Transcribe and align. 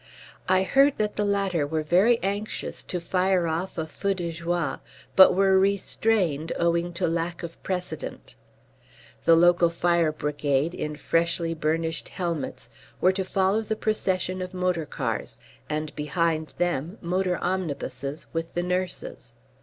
I 0.49 0.63
heard 0.63 0.97
that 0.97 1.15
the 1.15 1.23
latter 1.23 1.67
were 1.67 1.83
very 1.83 2.17
anxious 2.23 2.81
to 2.85 2.99
fire 2.99 3.45
off 3.47 3.77
a 3.77 3.85
feu 3.85 4.15
de 4.15 4.31
joie, 4.31 4.79
but 5.15 5.35
were 5.35 5.59
restrained 5.59 6.51
owing 6.57 6.91
to 6.93 7.07
lack 7.07 7.43
of 7.43 7.61
precedent. 7.61 8.33
The 9.25 9.35
local 9.35 9.69
fire 9.69 10.11
brigade 10.11 10.73
in 10.73 10.95
freshly 10.95 11.53
burnished 11.53 12.09
helmets 12.09 12.71
were 12.99 13.11
to 13.11 13.23
follow 13.23 13.61
the 13.61 13.75
procession 13.75 14.41
of 14.41 14.55
motor 14.55 14.87
cars, 14.87 15.39
and 15.69 15.95
behind 15.95 16.55
them 16.57 16.97
motor 17.01 17.37
omnibuses 17.37 18.25
with 18.33 18.55
the 18.55 18.63
nurses. 18.63 19.35